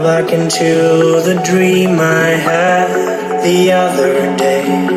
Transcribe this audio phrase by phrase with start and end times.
[0.00, 4.91] Back into the dream I had the other day.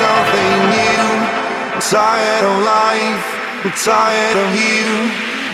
[0.00, 1.06] something new.
[1.74, 3.26] I'm tired of life,
[3.64, 4.88] I'm tired of you.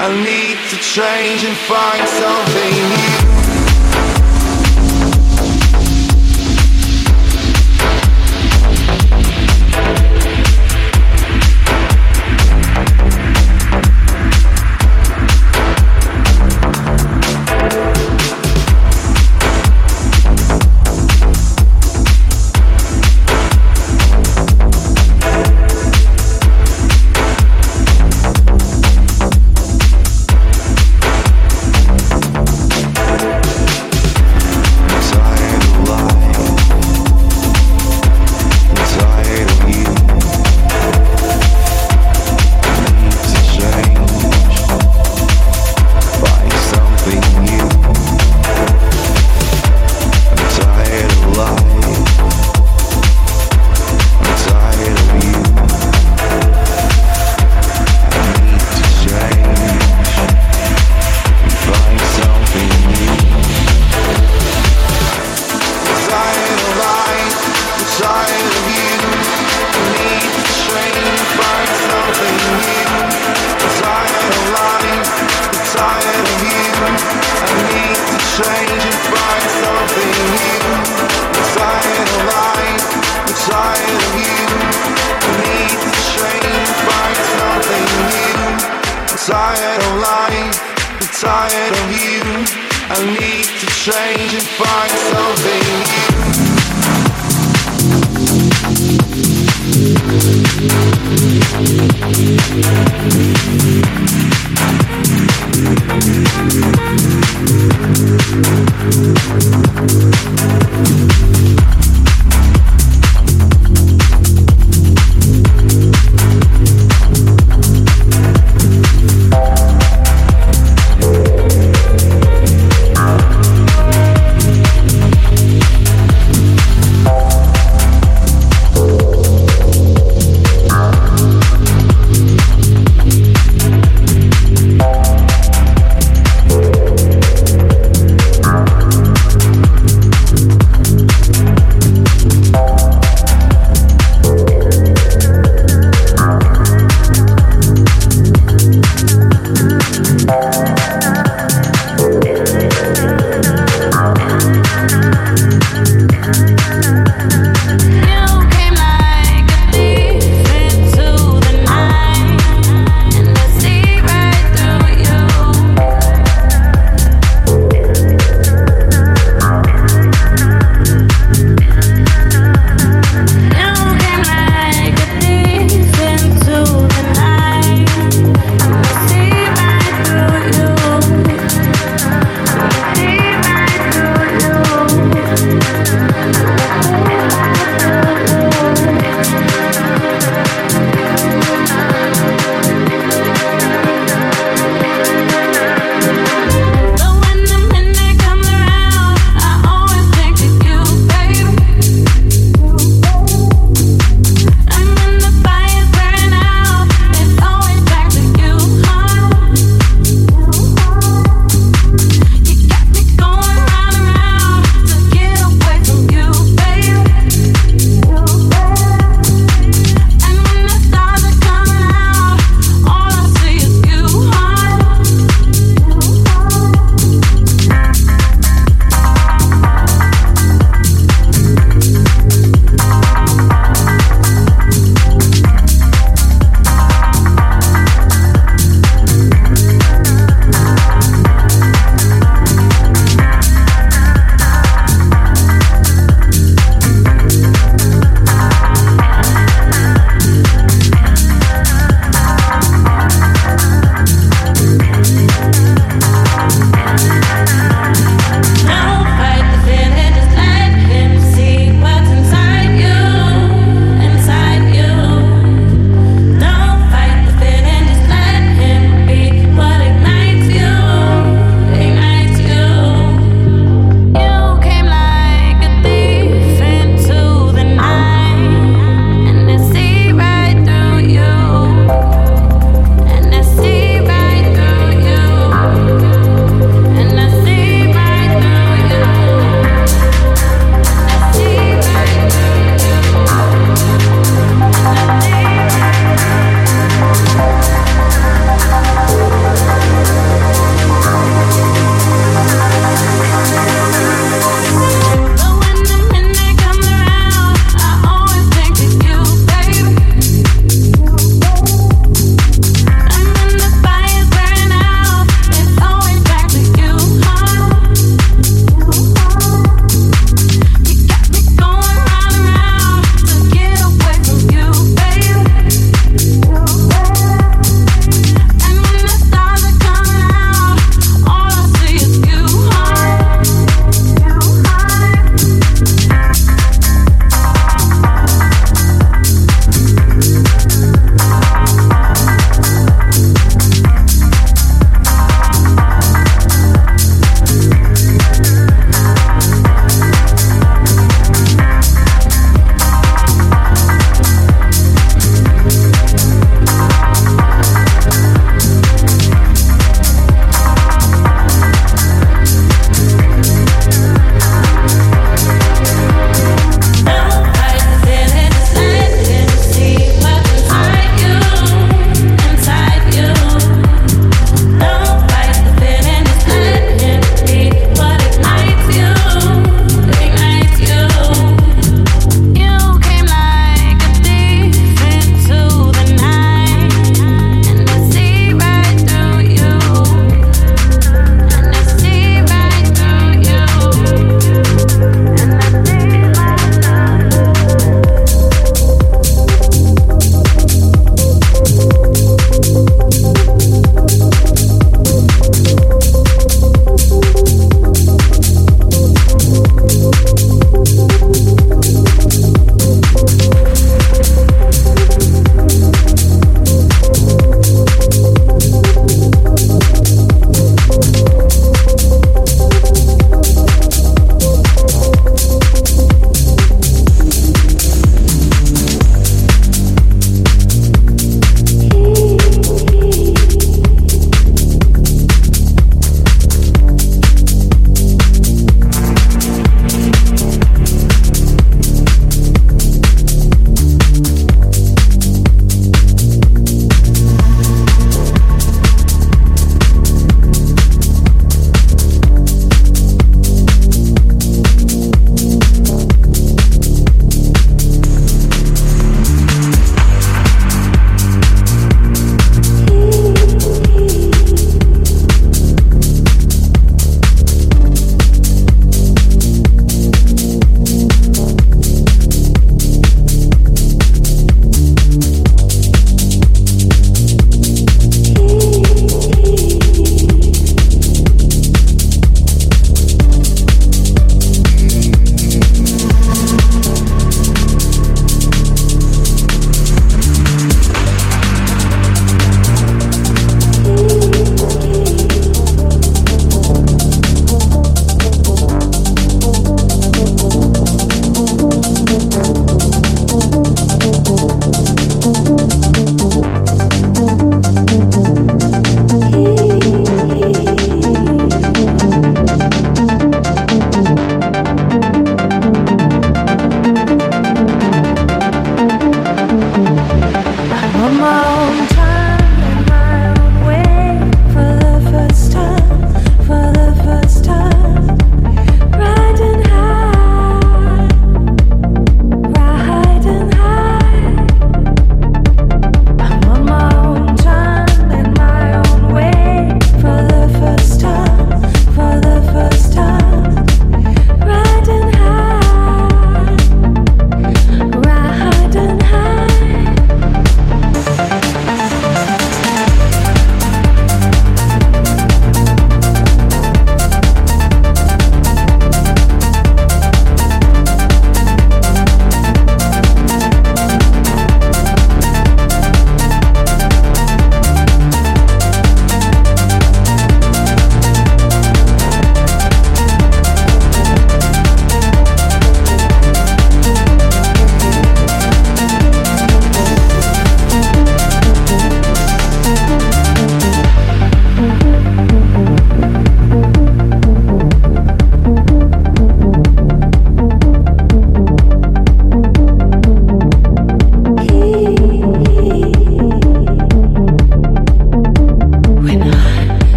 [0.00, 3.37] I need to change and find something new.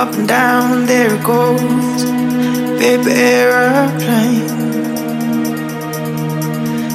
[0.00, 2.04] Up and down, there it goes,
[2.80, 4.48] paper aeroplane.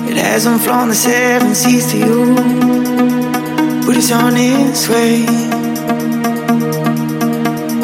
[0.10, 2.34] It hasn't flown the seven seas to you,
[3.86, 5.24] but it's on its way.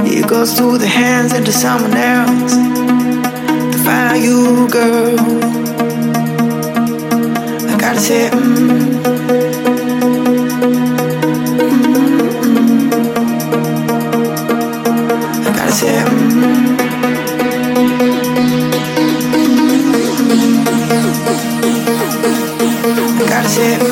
[0.09, 2.55] It goes through the hands into someone else
[3.73, 5.19] to find you, girl
[7.69, 8.90] I gotta say, mm,
[23.63, 23.90] I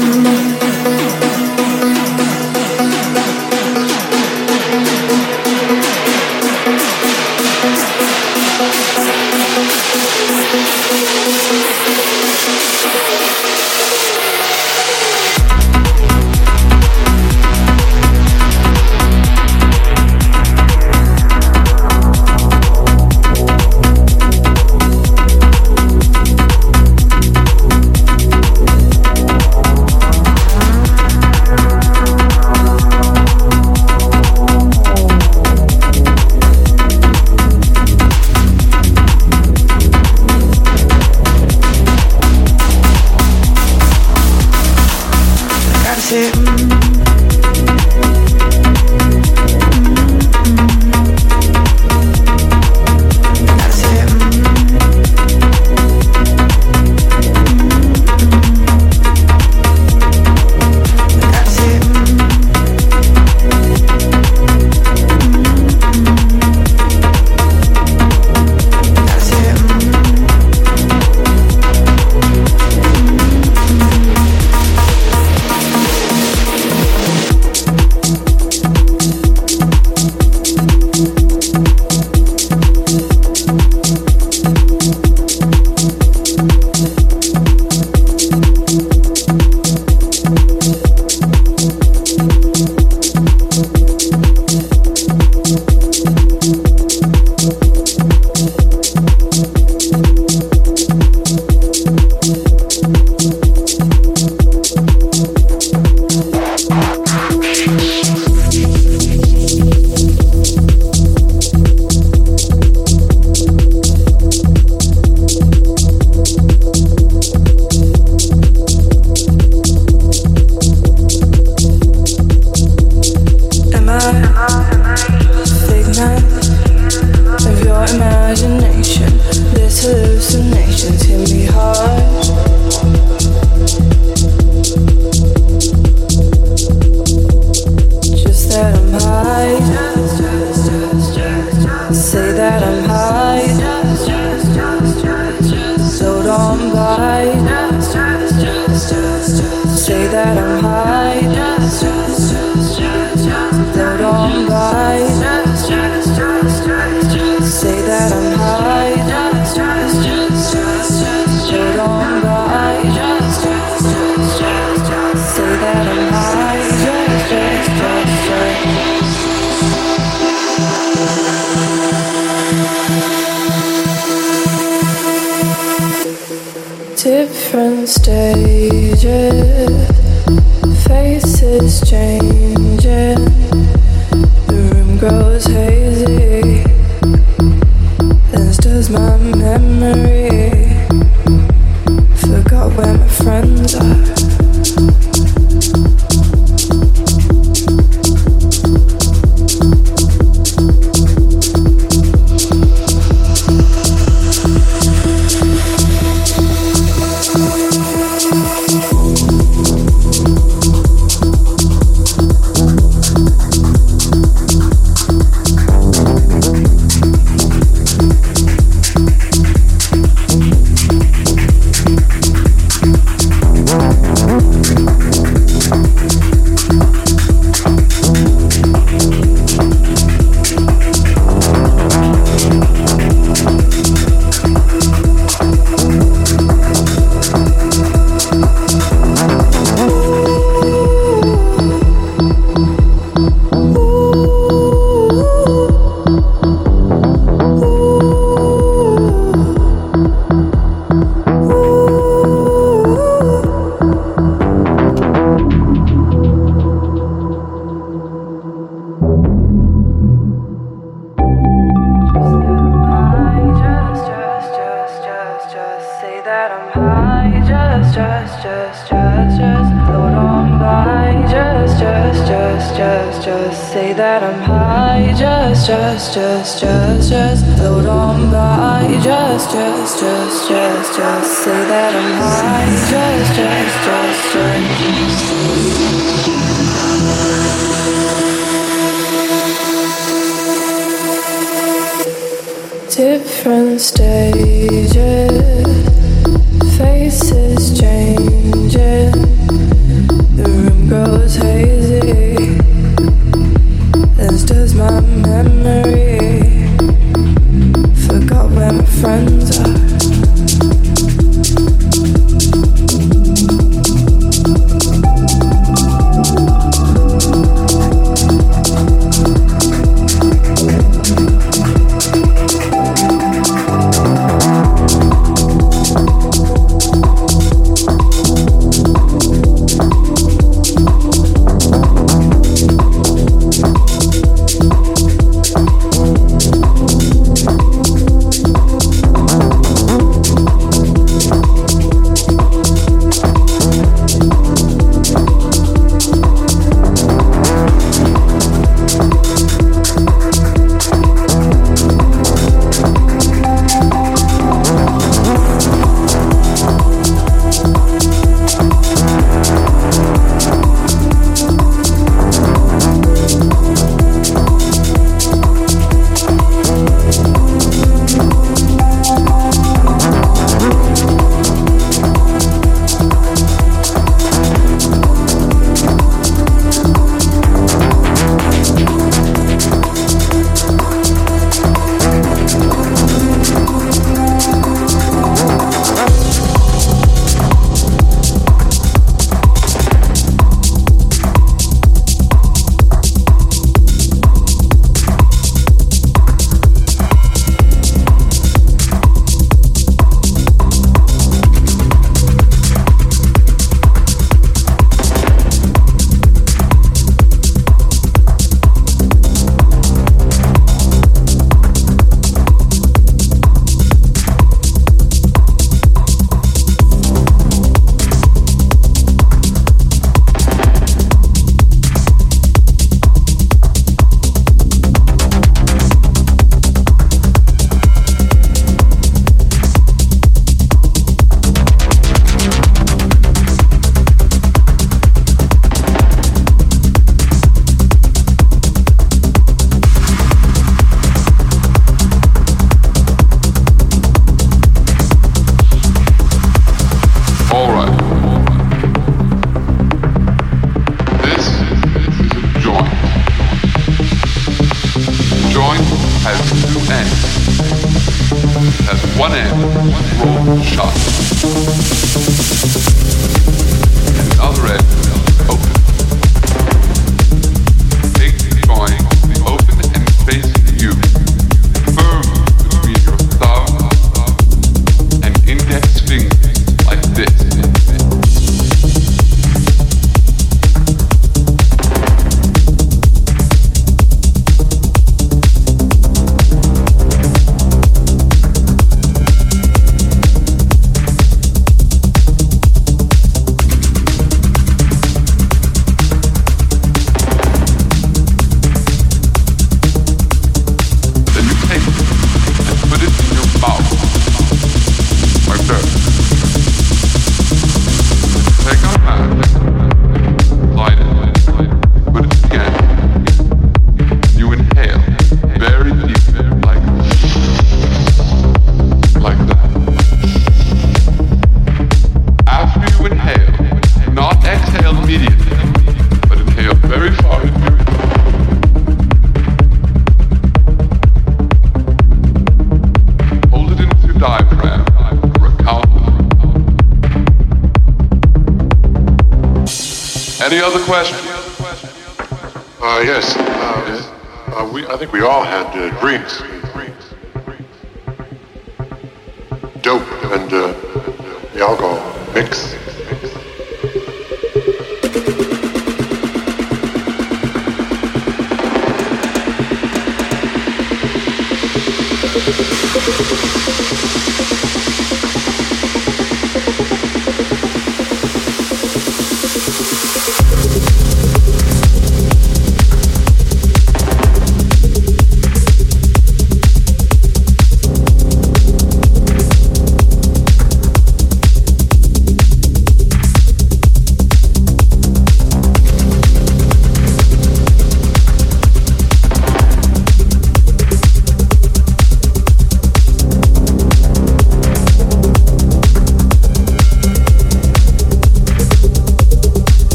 [177.52, 177.80] Wow.